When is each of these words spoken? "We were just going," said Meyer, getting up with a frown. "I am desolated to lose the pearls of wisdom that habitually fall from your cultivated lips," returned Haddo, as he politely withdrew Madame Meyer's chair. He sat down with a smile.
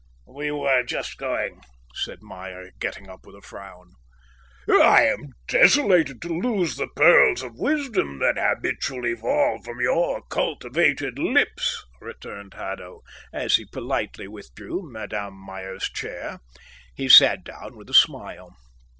"We 0.25 0.49
were 0.49 0.81
just 0.81 1.19
going," 1.19 1.61
said 1.93 2.23
Meyer, 2.23 2.71
getting 2.79 3.07
up 3.07 3.23
with 3.23 3.35
a 3.35 3.41
frown. 3.43 3.91
"I 4.67 5.03
am 5.03 5.33
desolated 5.47 6.23
to 6.23 6.41
lose 6.41 6.75
the 6.75 6.87
pearls 6.95 7.43
of 7.43 7.51
wisdom 7.59 8.17
that 8.17 8.33
habitually 8.35 9.13
fall 9.13 9.61
from 9.63 9.79
your 9.79 10.23
cultivated 10.23 11.19
lips," 11.19 11.85
returned 11.99 12.55
Haddo, 12.55 13.01
as 13.31 13.57
he 13.57 13.65
politely 13.71 14.27
withdrew 14.27 14.81
Madame 14.91 15.35
Meyer's 15.35 15.83
chair. 15.87 16.39
He 16.95 17.07
sat 17.07 17.43
down 17.43 17.77
with 17.77 17.87
a 17.87 17.93
smile. 17.93 18.55